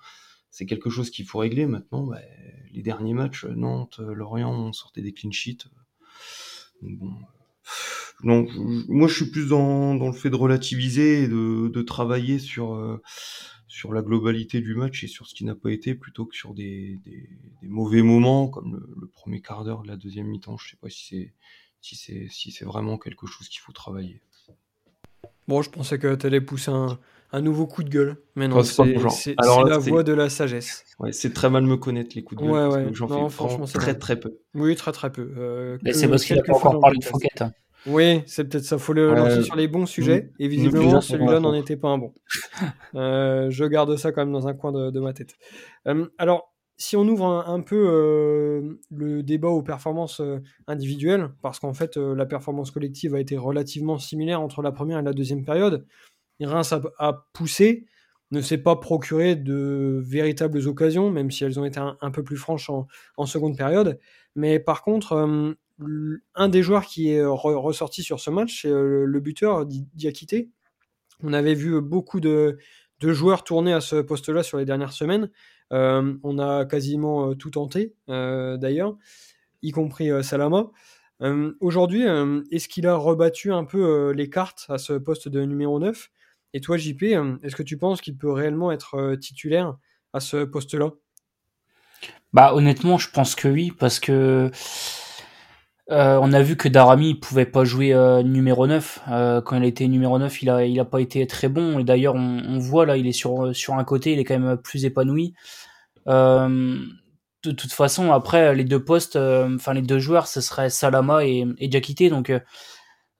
[0.51, 2.07] c'est quelque chose qu'il faut régler maintenant.
[2.07, 2.19] Bah,
[2.71, 5.65] les derniers matchs, Nantes, Lorient, on sortait des clean sheets.
[6.81, 7.13] Bon,
[8.23, 8.45] non,
[8.87, 12.73] moi je suis plus dans, dans le fait de relativiser et de, de travailler sur,
[12.73, 13.01] euh,
[13.67, 16.53] sur la globalité du match et sur ce qui n'a pas été plutôt que sur
[16.53, 17.29] des, des,
[17.61, 20.57] mauvais moments comme le, le premier quart d'heure de la deuxième mi-temps.
[20.57, 21.33] Je sais pas si c'est
[21.81, 24.21] si c'est si c'est vraiment quelque chose qu'il faut travailler.
[25.47, 26.99] Bon, je pensais que tu allais pousser un,
[27.31, 28.17] un nouveau coup de gueule.
[28.35, 30.83] Mais non, c'est la voie de la sagesse.
[30.99, 32.69] Ouais, c'est très mal me connaître les coups de gueule.
[32.69, 32.87] Ouais, ouais.
[32.93, 34.37] J'en fais franchement très très peu.
[34.55, 35.31] Oui, très très peu.
[35.37, 37.29] Euh, c'est parce qu'il a pas encore parlé de Fouquet.
[37.41, 37.51] Hein.
[37.85, 38.77] Oui, c'est peut-être ça.
[38.77, 40.31] Faut le lancer sur les bons sujets.
[40.39, 42.13] Et visiblement, celui-là n'en était pas un bon.
[42.95, 45.35] euh, je garde ça quand même dans un coin de, de ma tête.
[45.87, 51.29] Euh, alors, si on ouvre un, un peu euh, le débat aux performances euh, individuelles,
[51.41, 55.03] parce qu'en fait, euh, la performance collective a été relativement similaire entre la première et
[55.03, 55.85] la deuxième période,
[56.45, 57.85] Reims a, poussé,
[58.31, 62.37] ne s'est pas procuré de véritables occasions, même si elles ont été un, peu plus
[62.37, 63.99] franches en, seconde période.
[64.35, 65.53] Mais par contre, euh,
[66.35, 70.49] un des joueurs qui est re ressorti sur ce match, c'est euh, le buteur Diakité.
[71.23, 72.57] On avait vu beaucoup de,
[73.01, 75.29] joueurs tourner à ce poste-là sur les dernières semaines.
[75.73, 78.95] Euh, on a quasiment tout tenté, d'ailleurs,
[79.61, 80.71] y compris Salama.
[81.59, 82.05] Aujourd'hui,
[82.51, 86.09] est-ce qu'il a rebattu un peu les cartes à ce poste de numéro 9
[86.53, 87.03] Et toi, JP,
[87.43, 89.75] est-ce que tu penses qu'il peut réellement être titulaire
[90.13, 90.91] à ce poste-là?
[92.33, 94.51] Bah honnêtement, je pense que oui, parce que
[95.89, 98.99] on a vu que Darami pouvait pas jouer numéro 9.
[99.45, 101.79] quand il a été numéro 9, il a, il a pas été très bon.
[101.79, 104.57] Et d'ailleurs, on, voit là, il est sur, sur un côté, il est quand même
[104.57, 105.33] plus épanoui.
[106.09, 106.79] Euh,
[107.43, 111.25] de toute façon, après, les deux postes, euh, enfin, les deux joueurs, ce serait Salama
[111.25, 112.09] et, et.
[112.09, 112.33] Donc,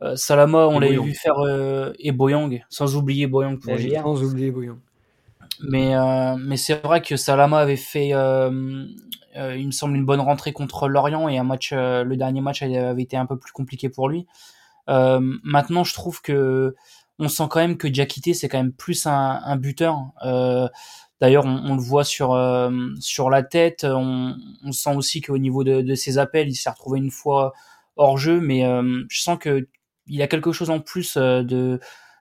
[0.02, 4.24] euh, Salama, on l'avait vu faire, euh, et Boyang, sans oublier Boyang pour ouais, Sans
[4.24, 4.78] oublier Boyang.
[5.62, 5.94] Mais,
[6.40, 8.16] mais c'est vrai que Salama avait fait, il
[9.36, 13.18] me semble, une bonne rentrée contre Lorient et un match, le dernier match avait été
[13.18, 14.26] un peu plus compliqué pour lui.
[14.88, 16.76] maintenant, je trouve que
[17.22, 20.14] on sent quand même que Diakité, c'est quand même plus un, un buteur.
[21.22, 23.84] D'ailleurs, on, on, le voit sur euh, sur la tête.
[23.84, 27.54] On, on sent aussi qu'au niveau de, de, ses appels, il s'est retrouvé une fois
[27.98, 29.68] hors jeu, mais euh, je sens que
[30.10, 31.78] il a quelque chose en plus euh,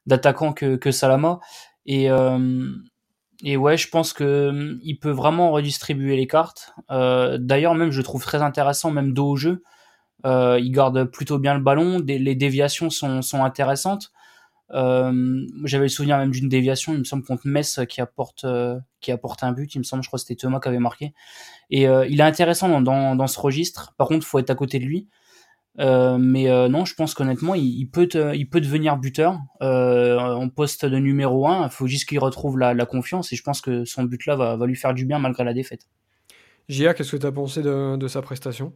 [0.06, 1.40] d'attaquant que, que Salama.
[1.86, 2.70] Et euh,
[3.44, 6.74] ouais, je pense que il peut vraiment redistribuer les cartes.
[6.88, 9.62] D'ailleurs, même je trouve très intéressant, même dos au jeu.
[10.24, 12.02] il garde plutôt bien le ballon.
[12.06, 14.12] Les déviations sont, intéressantes.
[14.74, 18.78] Euh, J'avais le souvenir même d'une déviation, il me semble contre Metz qui apporte euh,
[19.42, 19.74] un but.
[19.74, 21.14] Il me semble, je crois que c'était Thomas qui avait marqué.
[21.70, 23.94] Et euh, il est intéressant dans, ce registre.
[23.96, 25.08] Par contre, faut être à côté de lui.
[25.78, 29.38] Euh, mais euh, non, je pense qu'honnêtement, il, il, peut te, il peut devenir buteur
[29.60, 31.66] en poste de numéro 1.
[31.66, 34.36] Il faut juste qu'il retrouve la, la, confiance et je pense que son but là
[34.36, 35.86] va, va lui faire du bien malgré la défaite.
[36.68, 38.74] Gia, qu'est-ce que tu as pensé de, de sa prestation?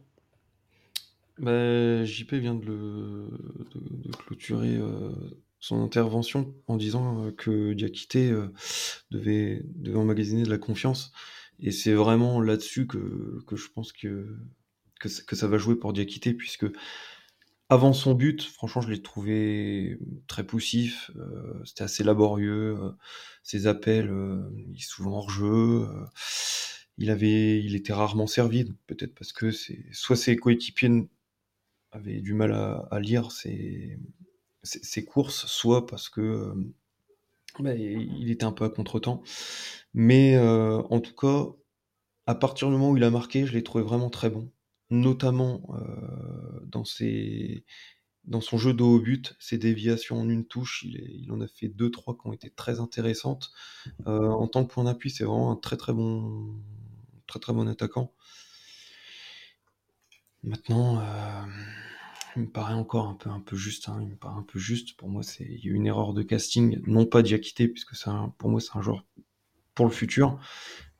[1.39, 3.27] Bah, JP vient de, le,
[3.73, 5.11] de, de clôturer euh,
[5.59, 8.49] son intervention en disant euh, que Diakité euh,
[9.09, 11.11] devait, devait emmagasiner de la confiance.
[11.59, 14.35] Et c'est vraiment là-dessus que, que je pense que,
[15.09, 16.65] que, ça va jouer pour Diakité, puisque
[17.69, 22.91] avant son but, franchement, je l'ai trouvé très poussif, euh, c'était assez laborieux, euh,
[23.41, 25.87] ses appels, euh, il est souvent hors jeu,
[26.97, 29.51] il avait, il était rarement servi, peut-être parce que
[29.91, 31.09] soit ses coéquipiers
[31.91, 33.97] avaient du mal à, lire ses,
[34.63, 36.53] ses courses, soit parce que
[37.59, 39.23] bah, il était un peu à contretemps.
[39.93, 41.47] Mais en tout cas,
[42.27, 44.49] à partir du moment où il a marqué, je l'ai trouvé vraiment très bon,
[44.93, 45.61] notamment
[46.65, 47.65] dans ses
[48.25, 51.67] dans son jeu de haut but, ses déviations en une touche, il, en a fait
[51.67, 53.51] deux, trois qui ont été très intéressantes.
[54.05, 56.61] en tant que point d'appui, c'est vraiment un très très bon,
[57.27, 58.13] très très bon attaquant.
[60.43, 61.01] Maintenant,
[62.35, 63.89] il me paraît encore un peu, un peu juste.
[63.89, 64.97] Hein, il me paraît un peu juste.
[64.97, 68.09] Pour moi, c'est il y a une erreur de casting, non pas Diakité, puisque c'est
[68.37, 69.05] pour moi c'est un joueur
[69.75, 70.39] pour le futur,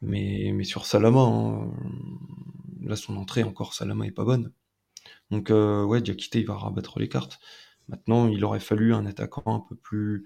[0.01, 1.71] mais, mais sur Salama, hein,
[2.83, 4.51] là son entrée encore Salama est pas bonne.
[5.31, 7.39] Donc euh, ouais, Diakité il va rabattre les cartes.
[7.89, 10.25] Maintenant, il aurait fallu un attaquant un peu plus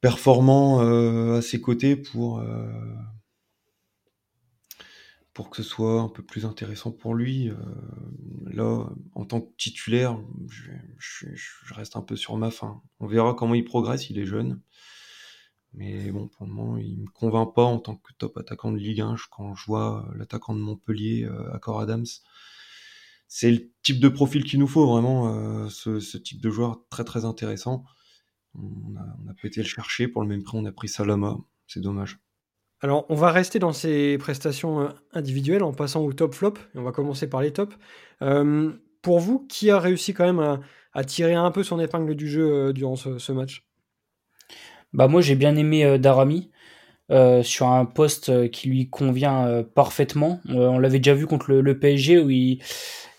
[0.00, 2.70] performant euh, à ses côtés pour euh,
[5.32, 7.50] pour que ce soit un peu plus intéressant pour lui.
[8.46, 10.18] Là, en tant que titulaire,
[10.98, 11.22] je,
[11.72, 12.82] reste un peu sur ma fin.
[12.98, 14.60] On verra comment il progresse, il est jeune.
[15.78, 18.78] Mais bon, pour le moment, il me convainc pas en tant que top attaquant de
[18.78, 22.06] Ligue 1 quand je vois l'attaquant de Montpellier, euh, Accor Adams.
[23.28, 27.04] C'est le type de profil qu'il nous faut, vraiment, euh, ce, type de joueur très
[27.04, 27.84] très intéressant.
[28.54, 31.80] On a, on été le chercher, pour le même prix on a pris Salama, c'est
[31.80, 32.18] dommage.
[32.80, 36.54] Alors, on va rester dans ces prestations euh, individuelles en passant au top flop.
[36.74, 37.76] Et on va commencer par les tops.
[38.22, 40.60] Euh, pour vous, qui a réussi quand même
[40.92, 43.67] à, tirer un peu son épingle du jeu euh, durant ce, match?
[44.92, 46.50] Bah moi, j'ai bien aimé Darami.
[47.42, 50.40] sur un poste qui lui convient parfaitement.
[50.48, 52.60] on l'avait déjà vu contre le, PSG où il,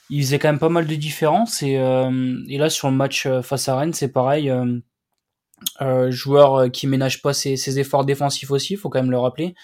[0.09, 1.63] faisait quand même pas mal de différences.
[1.63, 4.51] Et, et là, sur le match face à Rennes, c'est pareil.
[5.81, 9.55] Euh, joueur euh, qui ménage pas ses, efforts défensifs aussi, faut quand même le rappeler,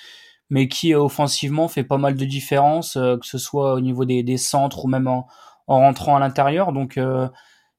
[0.50, 4.38] mais qui euh, offensivement fait pas mal de différences, que ce soit au niveau des,
[4.38, 5.28] centres ou même en,
[5.68, 6.74] rentrant à l'intérieur.
[6.74, 7.00] Donc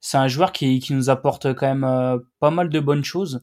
[0.00, 3.42] c'est un joueur qui, nous apporte quand même pas mal de bonnes choses.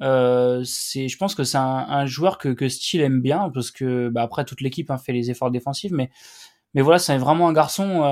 [0.00, 4.22] C'est, je pense que c'est un, joueur que, que Steele aime bien parce que bah,
[4.22, 6.10] après toute l'équipe hein, fait les efforts défensifs, mais
[6.74, 8.02] mais voilà, c'est vraiment un garçon.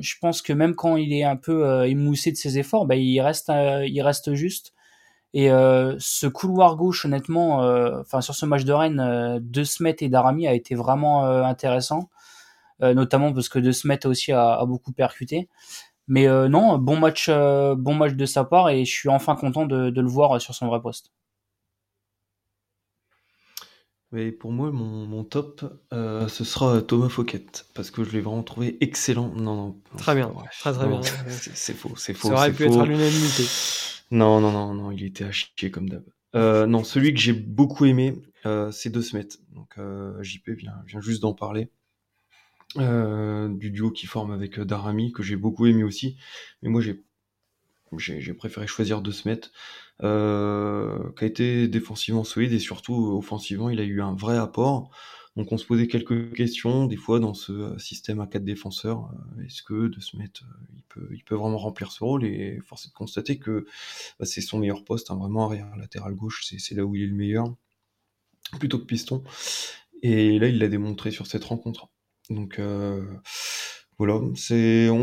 [0.00, 3.20] je pense que même quand il est un peu émoussé de ses efforts, bah, il
[3.20, 4.74] reste il reste juste.
[5.32, 9.62] Et euh, ce couloir gauche, honnêtement, euh, enfin sur ce match de Rennes, euh, De
[9.62, 12.10] Smet et Darami a été vraiment intéressant,
[12.80, 15.48] notamment parce que De Smet aussi a, beaucoup percuté.
[16.08, 19.90] Mais non, bon match, bon match de sa part et je suis enfin content de,
[19.90, 21.12] le voir sur son vrai poste.
[24.12, 28.76] Mais pour moi, mon, top, ce sera Thomas Fouquet, parce que je l'ai vraiment trouvé
[28.80, 29.32] excellent.
[29.36, 29.76] Non, non.
[29.96, 31.00] Très bien, très très bien.
[31.28, 32.28] C'est faux, c'est faux.
[32.28, 33.44] Ça aurait pu être à l'unanimité.
[34.10, 36.04] Non, non, non, non, il était à chier comme d'hab.
[36.34, 39.28] Euh, non, celui que j'ai beaucoup aimé, euh, c'est De Smet.
[39.54, 41.70] Donc euh, JP vient, vient juste d'en parler.
[42.76, 46.16] Euh, du duo qui forme avec euh, Darami, que j'ai beaucoup aimé aussi.
[46.62, 47.02] Mais moi, j'ai
[47.98, 49.40] j'ai préféré choisir De Smet,
[50.02, 54.90] euh, qui a été défensivement solide et surtout offensivement, il a eu un vrai apport.
[55.36, 59.10] Donc on se posait quelques questions, des fois dans ce euh, système à quatre défenseurs,
[59.38, 62.24] euh, est-ce que de se mettre, euh, il peut, il peut vraiment remplir ce rôle?
[62.24, 63.64] Et force est de constater que
[64.18, 67.06] bah, c'est son meilleur poste, hein, vraiment arrière latéral gauche, c'est là où il est
[67.06, 67.54] le meilleur,
[68.58, 69.22] plutôt que piston.
[70.02, 71.88] Et là il l'a démontré sur cette rencontre.
[72.28, 72.60] Donc
[74.08, 74.34] on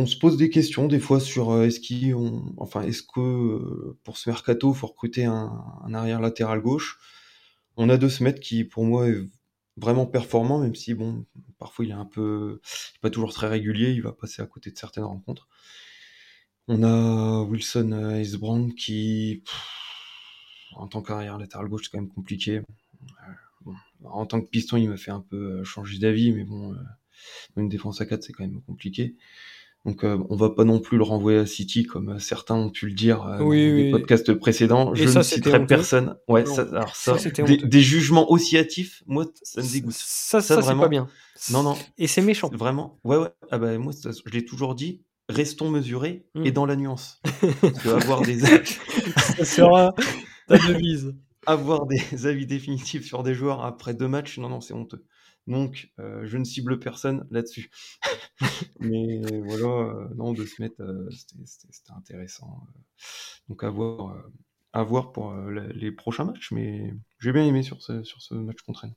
[0.06, 2.16] se pose des questions des fois sur est-ce qu'il,
[2.58, 7.00] enfin est-ce que pour ce mercato faut recruter un, arrière latéral gauche?
[7.76, 9.18] On a deux Smet qui pour moi est
[9.78, 11.26] vraiment performant, même si bon,
[11.60, 12.62] parfois il est un peu,
[13.02, 15.48] pas toujours très régulier, il va passer à côté de certaines rencontres.
[16.68, 19.44] On a Wilson Icebrand qui,
[20.76, 22.62] en tant qu'arrière latéral gauche, c'est quand même compliqué.
[23.68, 23.72] Euh,
[24.04, 26.78] en tant que piston, il m'a fait un peu euh, changer d'avis, mais bon, euh,
[27.56, 29.16] une défense à 4, c'est quand même compliqué.
[29.86, 32.70] Donc euh, on va pas non plus le renvoyer à City comme euh, certains ont
[32.70, 34.94] pu le dire euh, dans les podcasts précédents.
[34.94, 36.18] je ne citerai personne.
[36.28, 39.94] Ouais, ça, alors ça, des, jugements aussi hâtifs, moi ça me dégoûte.
[39.94, 41.08] Ça, ça, c'est pas bien.
[41.52, 41.78] Non, non.
[41.98, 42.50] Et c'est méchant.
[42.52, 43.00] Vraiment.
[43.06, 43.30] Ouais, ouais.
[43.50, 45.04] Ah bah moi, je l'ai toujours dit.
[45.30, 46.54] Restons mesurés et hmm.
[46.54, 47.22] dans la nuance.
[47.86, 48.40] avoir des.
[48.40, 49.94] ça sera
[50.48, 51.16] ta devise.
[51.46, 55.06] Avoir des avis définitifs sur des joueurs après deux matchs, non, non, c'est honteux.
[55.48, 57.72] Donc, euh, je ne cible personne là-dessus.
[58.80, 61.10] Mais voilà, euh, non, de se mettre, euh,
[61.46, 62.68] c'était intéressant.
[63.48, 66.52] Donc, à voir, pour les prochains matchs.
[66.52, 68.96] Mais j'ai bien aimé sur ce, match contre Rennes.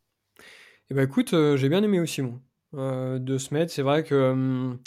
[0.90, 2.40] Eh ben, écoute, j'ai bien aimé aussi, moi.
[2.72, 4.80] de se c'est vrai que hum,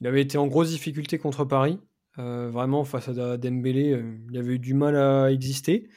[0.00, 1.78] il avait été en grosse difficulté contre Paris.
[2.16, 5.88] vraiment, face à Dembélé, il avait eu du mal à exister.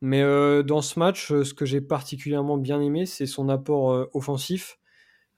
[0.00, 3.92] Mais euh, dans ce match, euh, ce que j'ai particulièrement bien aimé, c'est son apport
[3.92, 4.78] euh, offensif.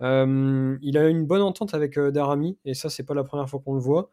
[0.00, 3.74] il a une bonne entente avec Darami, et ça, c'est pas la première fois qu'on
[3.74, 4.10] le voit.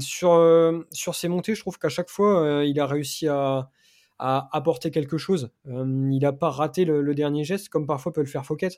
[0.00, 3.70] sur, sur ses montées, je trouve qu'à chaque fois, il a réussi à,
[4.18, 5.50] à apporter quelque chose.
[5.66, 8.70] il n'a pas raté le, dernier geste, comme parfois peut le faire Fouquet.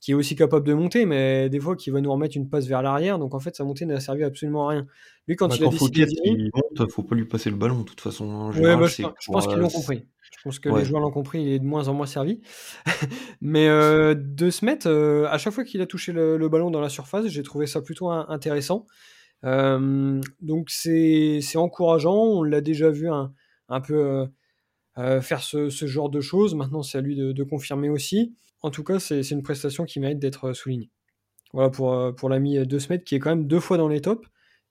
[0.00, 2.66] qui est aussi capable de monter, mais des fois qui va nous remettre une passe
[2.66, 3.18] vers l'arrière.
[3.18, 4.86] Donc en fait, sa montée n'a servi absolument à rien.
[5.26, 7.84] Lui, quand bah, il a décidé il monte, faut pas lui passer le ballon de
[7.84, 8.30] toute façon.
[8.30, 8.50] Hein.
[8.50, 10.04] Bah, je, pense qu'ils l'ont compris.
[10.32, 12.40] Je pense que les joueurs l'ont compris, il est de moins en moins servi.
[13.40, 16.80] mais euh, de se mettre, euh, à chaque fois qu'il a touché le, ballon dans
[16.80, 18.86] la surface, j'ai trouvé ça plutôt intéressant.
[19.44, 23.32] Euh, donc c'est encourageant, on l'a déjà vu un,
[23.68, 24.26] un peu
[24.96, 26.54] faire ce, ce, genre de choses.
[26.54, 28.34] Maintenant, c'est à lui de, de confirmer aussi.
[28.62, 30.90] En tout cas, c'est une prestation qui mérite d'être soulignée.
[31.52, 34.26] Voilà pour, pour l'ami De Smet qui est quand même deux fois dans les tops.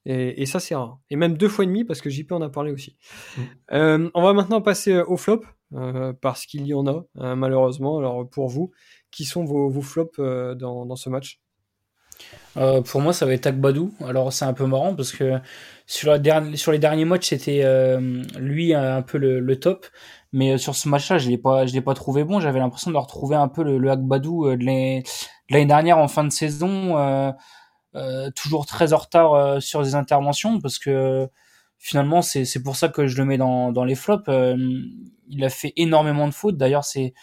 [0.08, 1.00] Et, ça, c'est rare.
[1.10, 2.96] Et même deux fois et demi, parce que JP en a parlé aussi.
[3.36, 3.42] Mm.
[3.72, 5.42] Euh, on va maintenant passer euh, au flop,
[5.74, 7.98] euh, parce qu'il y en a, malheureusement.
[7.98, 8.70] Alors, pour vous,
[9.10, 11.40] qui sont vos, vos flops dans, dans, ce match?
[12.54, 13.92] Pour moi, ça va être Akbadou.
[14.04, 15.38] Alors, c'est un peu marrant, parce que
[15.86, 17.64] sur, la sur les derniers matchs, c'était
[18.38, 19.86] lui un peu le, top.
[20.32, 22.38] Mais sur ce match-là, je ne l'ai pas trouvé bon.
[22.38, 26.30] J'avais l'impression de retrouver un peu le, le Akbadou de l'année dernière en fin de
[26.30, 27.32] saison euh,
[28.34, 31.28] toujours très en retard euh, sur des interventions parce que
[31.78, 34.28] finalement c'est c'est pour ça que je le mets dans dans les flops.
[34.28, 34.56] Euh,
[35.28, 36.56] il a fait énormément de fautes.
[36.56, 37.14] D'ailleurs c'est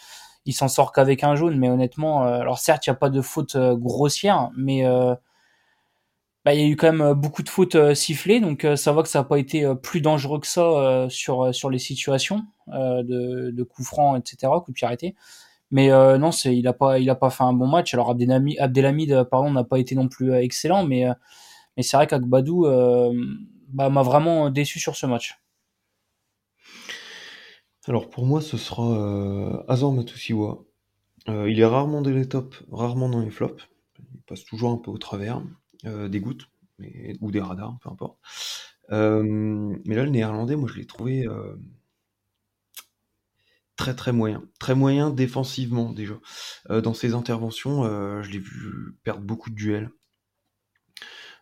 [0.46, 3.22] il s'en sort qu'avec un jaune, mais honnêtement, alors certes il n'y a pas de
[3.22, 4.84] fautes grossières, mais
[6.44, 9.08] bah, il y a eu quand même beaucoup de fautes sifflées, donc ça va que
[9.08, 13.88] ça n'a pas été plus dangereux que ça sur sur les situations de, de coups
[13.88, 15.14] francs, etc., coups de pied.
[15.70, 17.94] Mais euh, non, c'est il a pas fait un bon match.
[17.94, 21.06] Alors Abdelhamid, euh, pardon n'a pas été non plus euh, excellent, mais
[21.80, 22.66] c'est vrai qu'Agbadou
[23.68, 25.40] bah, m'a vraiment déçu sur ce match.
[27.86, 30.64] Alors pour moi, ce sera Azor Matusiwa.
[31.26, 33.68] il est rarement dans les tops, rarement dans les flops.
[34.14, 35.42] Il passe toujours un peu au travers
[35.84, 36.48] des gouttes
[37.20, 38.18] ou des radars, peu importe.
[38.90, 41.26] mais là, le néerlandais, moi, je l'ai trouvé
[43.76, 44.44] très très moyen.
[44.58, 46.14] Très moyen défensivement déjà.
[46.70, 49.90] Euh, dans ses interventions, euh, je l'ai vu perdre beaucoup de duels.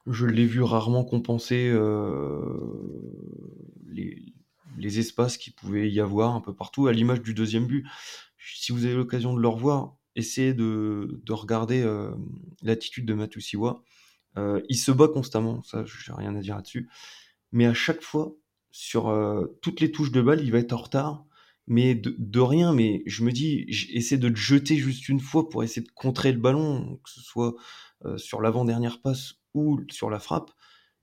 [0.06, 2.40] Je l'ai vu rarement compenser euh,
[3.86, 7.86] les, espaces qu'il pouvait y avoir un peu partout, à l'image du deuxième but.
[8.38, 11.88] Si vous avez l'occasion de le revoir, essayez de, de regarder
[12.62, 13.84] l'attitude de Matusiwa.
[14.36, 16.90] il se bat constamment, ça, j'ai rien à dire là-dessus.
[17.52, 18.34] Mais à chaque fois,
[18.72, 19.14] sur
[19.62, 21.24] toutes les touches de balle, il va être en retard
[21.72, 22.72] mais de, rien.
[22.72, 26.30] Mais je me dis, j'essaie de te jeter juste une fois pour essayer de contrer
[26.30, 27.54] le ballon, que ce soit
[28.04, 30.50] euh, sur l'avant-dernière passe ou sur la frappe.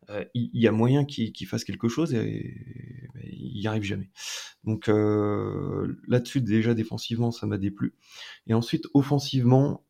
[0.10, 2.56] Euh, il y, a moyen qu'il fasse quelque chose et,
[3.32, 4.10] il n'y arrive jamais.
[4.64, 7.96] Donc euh, là-dessus, déjà défensivement, ça m'a déplu.
[8.48, 9.84] Et ensuite, offensivement,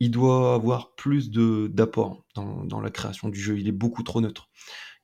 [0.00, 3.58] il doit avoir plus d'apport dans, dans la création du jeu.
[3.58, 4.48] Il est beaucoup trop neutre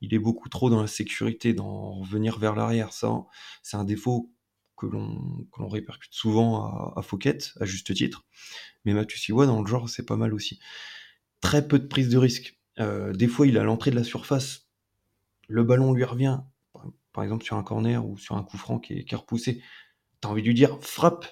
[0.01, 2.93] il est beaucoup trop dans la sécurité, dans revenir vers l'arrière.
[2.93, 3.25] Ça,
[3.63, 4.31] c'est un défaut
[4.77, 8.25] que l'on, répercute souvent à, à Fouquet, à juste titre.
[8.85, 10.59] Mais Siwa, dans le genre, c'est pas mal aussi.
[11.41, 12.57] Très peu de prise de risque.
[12.79, 14.69] Euh, des fois, il est à l'entrée de la surface,
[15.49, 16.39] le ballon lui revient,
[17.11, 19.61] par exemple sur un corner ou sur un coup franc qui est, repoussé.
[20.21, 21.25] T'as envie de lui dire frappe,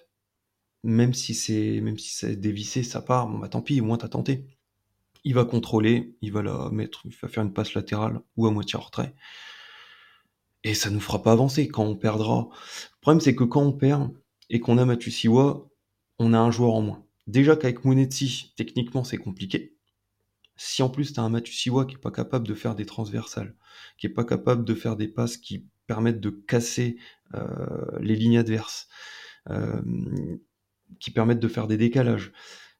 [0.83, 3.27] même si c'est si dévissé, ça part.
[3.27, 4.56] Bon bah tant pis, au moins t'as tenté
[5.27, 8.51] il va contrôler, il va la mettre, il va faire une passe latérale ou à
[8.51, 9.13] moitié retrait.
[10.63, 12.47] Et ça nous fera pas avancer quand on perdra.
[12.49, 14.09] Le problème, c'est que quand on perd
[14.49, 15.67] et qu'on a Matusiwa,
[16.17, 17.05] on a un joueur en moins.
[17.27, 19.75] Déjà qu'avec Munetsi, techniquement, c'est compliqué.
[20.55, 23.53] Si en plus tu as un Matusiwa qui est pas capable de faire des transversales,
[23.97, 26.99] qui est pas capable de faire des passes qui permettent de casser
[27.35, 28.87] euh, les lignes adverses,
[29.49, 29.81] euh,
[31.01, 32.31] qui permettent de faire des décalages,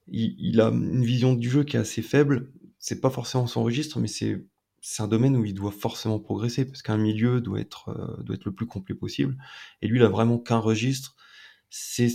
[0.08, 2.52] il, a une vision du jeu qui est assez faible.
[2.80, 4.41] C'est pas forcément son registre, mais c'est
[5.00, 8.46] un domaine où il doit forcément progresser parce qu'un milieu doit être euh, doit être
[8.46, 9.38] le plus complet possible.
[9.82, 11.15] Et lui, il a vraiment qu'un registre,
[11.70, 12.10] c'est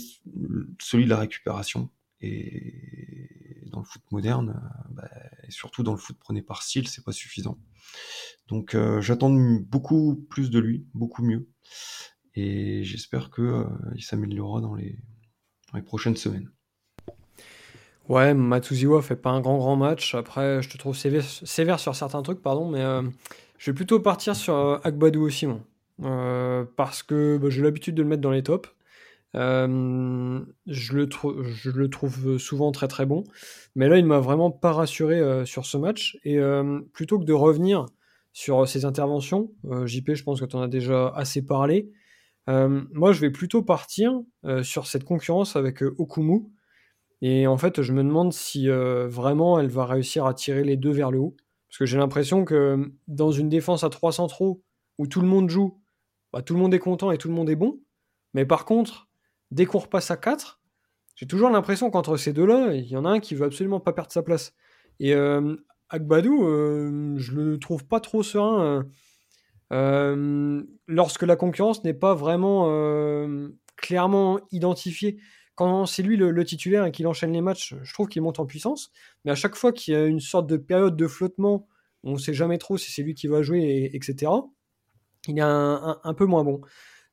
[0.81, 1.90] celui de la récupération.
[2.20, 5.11] Et dans le foot moderne, euh, bah,
[5.46, 7.59] et surtout dans le foot prôné par style, c'est pas suffisant.
[8.48, 11.48] Donc euh, j'attends beaucoup plus de lui, beaucoup mieux.
[12.35, 14.98] Et j'espère que il s'améliorera dans les,
[15.71, 16.52] dans les prochaines semaines.
[18.13, 20.15] Ouais, Matuziwa fait pas un grand grand match.
[20.15, 23.00] Après, je te trouve sévère, sur certains trucs, pardon, mais euh,
[23.56, 25.46] je vais plutôt partir sur euh, aussi.
[26.02, 28.69] Euh, parce que bah, j'ai l'habitude de le mettre dans les tops.
[29.33, 33.25] je, le je le trouve souvent très très bon.
[33.77, 36.19] Mais là, il m'a vraiment pas rassuré sur ce match.
[36.25, 36.38] Et
[36.92, 37.87] plutôt que de revenir
[38.35, 39.52] sur ses interventions,
[39.87, 41.90] JP, je pense que tu en as déjà assez parlé.
[42.46, 44.21] moi, je vais plutôt partir
[44.63, 46.50] sur cette concurrence avec Okumu
[47.23, 50.77] et en fait, je me demande si euh, vraiment elle va réussir à tirer les
[50.77, 51.37] deux vers le haut.
[51.68, 54.62] Parce que j'ai l'impression que dans une défense à 3 centraux
[54.98, 55.81] où tout le monde joue,
[56.33, 57.81] bah, tout le monde est content et tout le monde est bon.
[58.35, 59.08] Mais par contre,
[59.52, 60.60] dès qu'on repasse à 4,
[61.14, 63.92] j'ai toujours l'impression qu'entre ces deux-là, il y en a un qui veut absolument pas
[63.92, 64.52] perdre sa place.
[64.98, 65.56] Et euh,
[65.90, 68.85] Agbadou, euh, je le trouve pas trop serein
[69.73, 72.66] euh, lorsque la concurrence n'est pas vraiment
[73.77, 75.18] clairement identifiée.
[75.55, 78.46] Quand c'est lui le, titulaire et qu'il enchaîne les matchs, je trouve qu'il monte en
[78.46, 78.90] puissance.
[79.25, 81.69] Mais à chaque fois qu'il y a une sorte de période de flottement,
[82.05, 84.33] on ne sait jamais trop si c'est lui qui va jouer, etc.,
[85.29, 86.63] il est un, peu moins bon.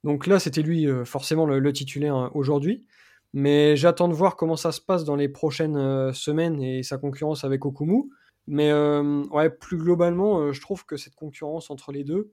[0.04, 2.86] Donc là, c'était lui forcément le titulaire aujourd'hui.
[3.34, 6.98] Mais j'attends de voir comment ça se passe dans les prochaines euh, semaines et sa
[6.98, 8.10] concurrence avec Okumu.
[8.48, 12.32] Mais euh, ouais, plus globalement, euh, je trouve que cette concurrence entre les deux,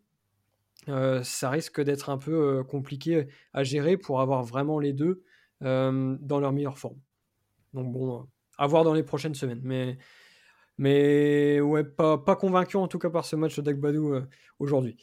[1.23, 5.25] ça risque d'être un peu compliqué à gérer pour avoir vraiment les deux
[5.61, 6.99] dans leur meilleure forme.
[7.73, 8.27] Donc bon,
[8.59, 9.61] à voir dans les prochaines semaines.
[9.63, 9.99] Mais,
[10.79, 14.15] mais ouais, pas, pas convaincu en tout cas par ce match d'Agbadou
[14.59, 14.97] aujourd'hui.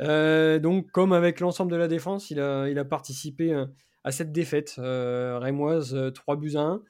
[0.00, 3.66] donc comme avec l'ensemble de la défense, il a, il a participé
[4.04, 6.82] à cette défaite euh, rémoise 3 euh, buts à 1.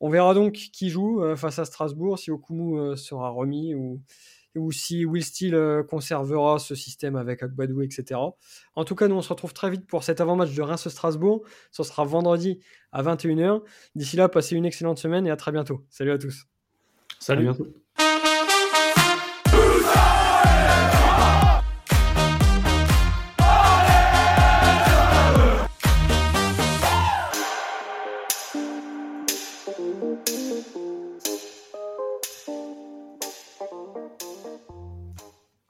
[0.00, 4.00] On verra donc qui joue euh, face à Strasbourg, si Okumu sera remis ou,
[4.58, 8.20] ou si Will Steele conservera ce système avec Agbadou, etc.
[8.74, 11.44] En tout cas, nous on se retrouve très vite pour cet avant-match de Reims-Strasbourg.
[11.70, 12.58] Ce sera vendredi
[12.92, 13.62] à 21h.
[13.94, 15.84] D'ici là, passez une excellente semaine et à très bientôt.
[15.88, 16.44] Salut à tous.
[17.18, 17.48] Salut.
[17.48, 17.72] À bientôt.